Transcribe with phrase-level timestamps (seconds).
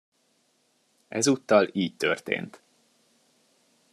[1.07, 2.61] Ezúttal így történt.